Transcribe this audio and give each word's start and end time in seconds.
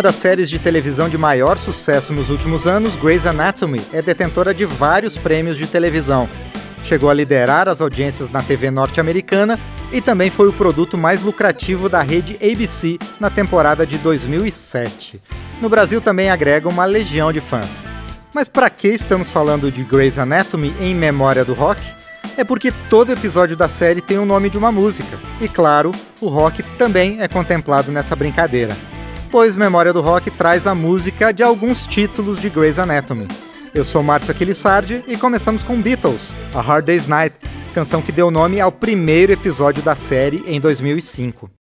Uma 0.00 0.10
das 0.10 0.14
séries 0.14 0.48
de 0.48 0.58
televisão 0.58 1.10
de 1.10 1.18
maior 1.18 1.58
sucesso 1.58 2.14
nos 2.14 2.30
últimos 2.30 2.66
anos, 2.66 2.96
Grey's 2.96 3.26
Anatomy, 3.26 3.82
é 3.92 4.00
detentora 4.00 4.54
de 4.54 4.64
vários 4.64 5.14
prêmios 5.14 5.58
de 5.58 5.66
televisão. 5.66 6.26
Chegou 6.82 7.10
a 7.10 7.12
liderar 7.12 7.68
as 7.68 7.82
audiências 7.82 8.30
na 8.30 8.42
TV 8.42 8.70
norte-americana 8.70 9.60
e 9.92 10.00
também 10.00 10.30
foi 10.30 10.48
o 10.48 10.54
produto 10.54 10.96
mais 10.96 11.20
lucrativo 11.20 11.86
da 11.86 12.00
rede 12.00 12.34
ABC 12.36 12.98
na 13.20 13.28
temporada 13.28 13.86
de 13.86 13.98
2007. 13.98 15.20
No 15.60 15.68
Brasil 15.68 16.00
também 16.00 16.30
agrega 16.30 16.66
uma 16.66 16.86
legião 16.86 17.30
de 17.30 17.42
fãs. 17.42 17.82
Mas 18.32 18.48
para 18.48 18.70
que 18.70 18.88
estamos 18.88 19.28
falando 19.28 19.70
de 19.70 19.84
Grey's 19.84 20.16
Anatomy 20.16 20.74
em 20.80 20.94
memória 20.94 21.44
do 21.44 21.52
rock? 21.52 21.82
É 22.38 22.42
porque 22.42 22.72
todo 22.88 23.12
episódio 23.12 23.54
da 23.54 23.68
série 23.68 24.00
tem 24.00 24.18
o 24.18 24.24
nome 24.24 24.48
de 24.48 24.56
uma 24.56 24.72
música. 24.72 25.18
E 25.42 25.46
claro, 25.46 25.92
o 26.22 26.28
rock 26.28 26.62
também 26.78 27.20
é 27.20 27.28
contemplado 27.28 27.92
nessa 27.92 28.16
brincadeira 28.16 28.74
pois 29.30 29.54
Memória 29.54 29.92
do 29.92 30.00
Rock 30.00 30.30
traz 30.30 30.66
a 30.66 30.74
música 30.74 31.32
de 31.32 31.42
alguns 31.42 31.86
títulos 31.86 32.40
de 32.40 32.50
Grey's 32.50 32.78
Anatomy. 32.78 33.28
Eu 33.72 33.84
sou 33.84 34.02
Márcio 34.02 34.32
Aquilissardi 34.32 35.04
e 35.06 35.16
começamos 35.16 35.62
com 35.62 35.80
Beatles, 35.80 36.34
A 36.52 36.60
Hard 36.60 36.84
Day's 36.84 37.06
Night, 37.06 37.36
canção 37.72 38.02
que 38.02 38.10
deu 38.10 38.30
nome 38.30 38.60
ao 38.60 38.72
primeiro 38.72 39.32
episódio 39.32 39.82
da 39.82 39.94
série 39.94 40.42
em 40.46 40.60
2005. 40.60 41.59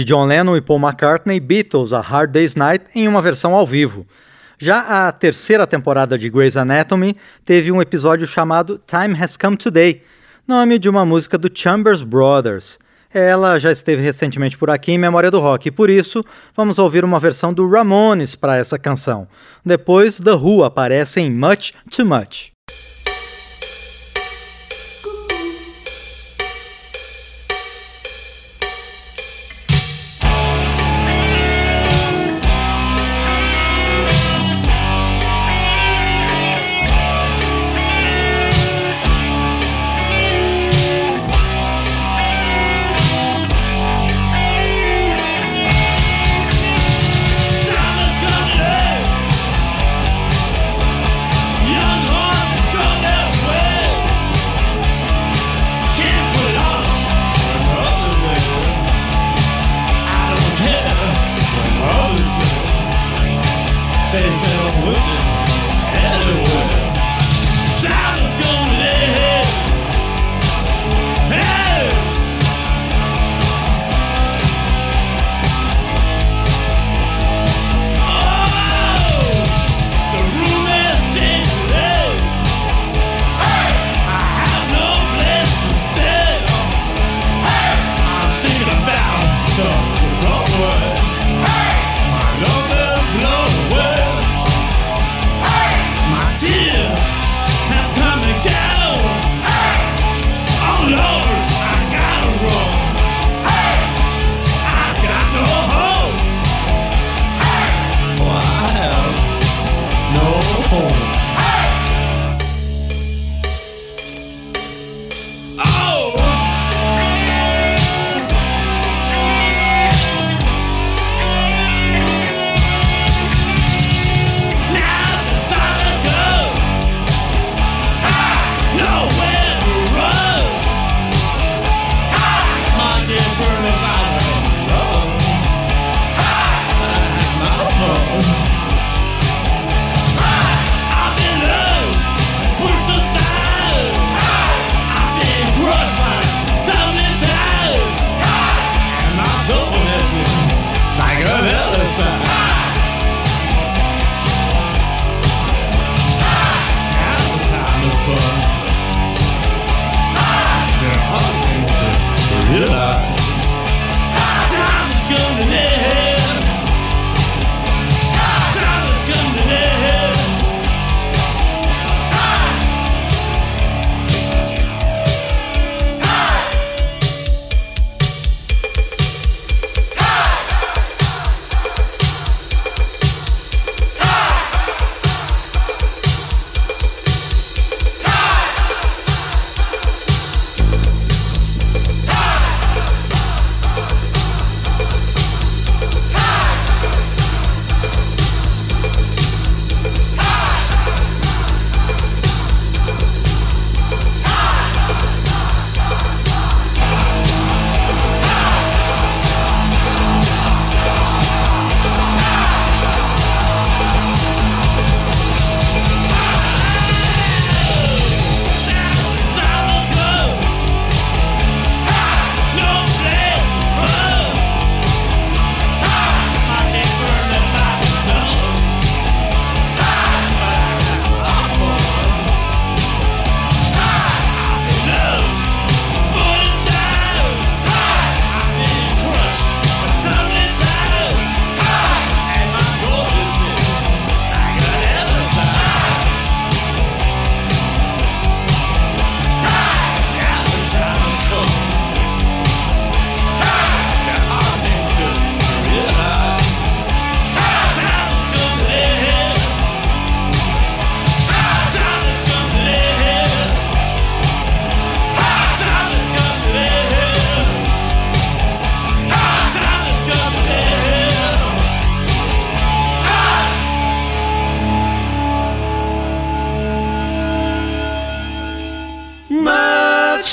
De 0.00 0.04
John 0.04 0.24
Lennon 0.24 0.56
e 0.56 0.62
Paul 0.62 0.80
McCartney, 0.80 1.38
Beatles, 1.38 1.92
A 1.92 2.00
Hard 2.00 2.32
Day's 2.32 2.54
Night, 2.54 2.86
em 2.94 3.06
uma 3.06 3.20
versão 3.20 3.54
ao 3.54 3.66
vivo. 3.66 4.06
Já 4.58 5.08
a 5.08 5.12
terceira 5.12 5.66
temporada 5.66 6.16
de 6.16 6.30
Grey's 6.30 6.56
Anatomy 6.56 7.14
teve 7.44 7.70
um 7.70 7.82
episódio 7.82 8.26
chamado 8.26 8.80
Time 8.86 9.14
Has 9.20 9.36
Come 9.36 9.58
Today, 9.58 10.02
nome 10.48 10.78
de 10.78 10.88
uma 10.88 11.04
música 11.04 11.36
do 11.36 11.50
Chambers 11.52 12.02
Brothers. 12.02 12.78
Ela 13.12 13.58
já 13.58 13.70
esteve 13.70 14.00
recentemente 14.00 14.56
por 14.56 14.70
aqui 14.70 14.92
em 14.92 14.98
Memória 14.98 15.30
do 15.30 15.40
Rock 15.40 15.68
e 15.68 15.70
por 15.70 15.90
isso 15.90 16.24
vamos 16.56 16.78
ouvir 16.78 17.04
uma 17.04 17.20
versão 17.20 17.52
do 17.52 17.68
Ramones 17.68 18.34
para 18.34 18.56
essa 18.56 18.78
canção. 18.78 19.28
Depois, 19.64 20.18
The 20.18 20.32
Who 20.32 20.64
aparece 20.64 21.20
em 21.20 21.30
Much 21.30 21.72
Too 21.90 22.06
Much. 22.06 22.52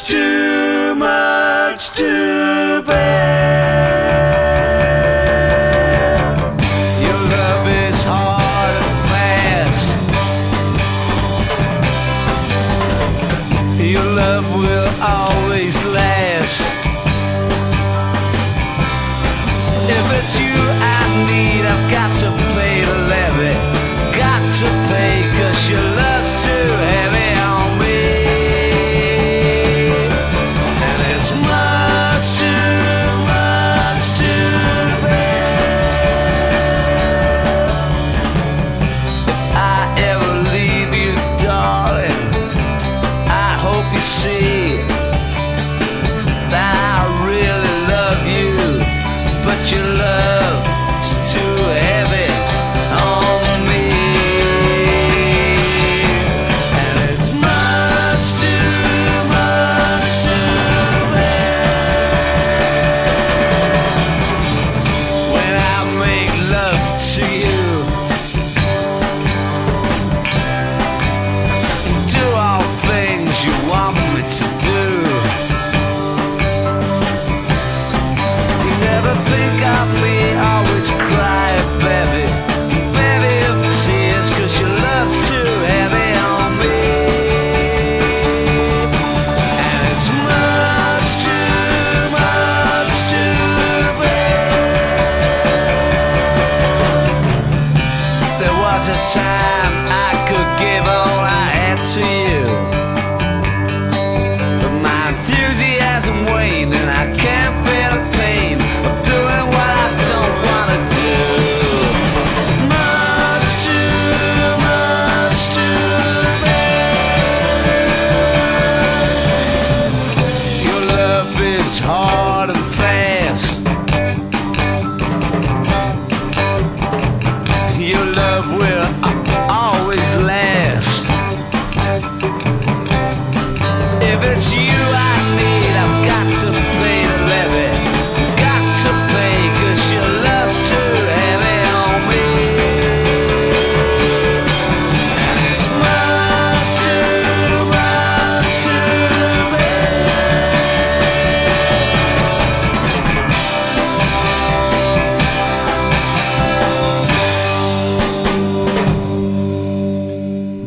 too 0.08 0.96
much 0.96 1.92
to 1.92 2.82
bear. 2.88 3.58
Your 7.02 7.20
love 7.36 7.68
is 7.68 8.04
hard 8.06 8.76
and 8.84 9.00
fast. 9.12 9.98
Your 13.82 14.06
love 14.06 14.48
will 14.56 14.90
always 15.02 15.76
last. 15.88 16.62
If 19.90 20.06
it's 20.20 20.40
you. 20.40 20.67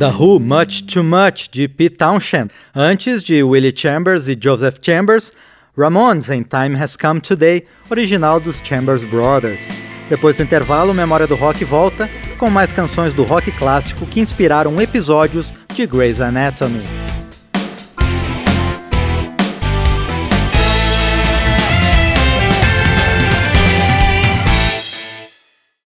The 0.00 0.12
Who 0.12 0.40
Much 0.40 0.86
Too 0.86 1.02
Much 1.02 1.50
de 1.50 1.68
Pete 1.68 1.98
Townshend, 1.98 2.50
antes 2.74 3.22
de 3.22 3.42
Willie 3.42 3.70
Chambers 3.76 4.28
e 4.28 4.34
Joseph 4.34 4.78
Chambers, 4.80 5.30
Ramones 5.76 6.30
em 6.30 6.42
Time 6.42 6.74
Has 6.82 6.96
Come 6.96 7.20
Today, 7.20 7.66
original 7.90 8.40
dos 8.40 8.62
Chambers 8.64 9.04
Brothers. 9.04 9.60
Depois 10.08 10.38
do 10.38 10.42
intervalo, 10.42 10.94
Memória 10.94 11.26
do 11.26 11.34
Rock 11.36 11.62
volta 11.66 12.08
com 12.38 12.48
mais 12.48 12.72
canções 12.72 13.12
do 13.12 13.24
rock 13.24 13.52
clássico 13.52 14.06
que 14.06 14.20
inspiraram 14.20 14.80
episódios 14.80 15.52
de 15.74 15.86
Grey's 15.86 16.18
Anatomy. 16.18 17.09